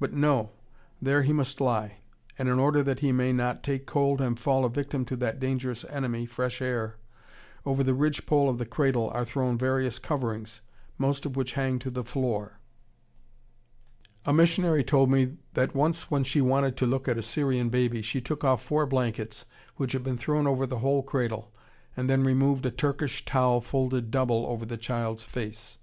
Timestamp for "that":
2.84-3.00, 5.16-5.38, 15.52-15.74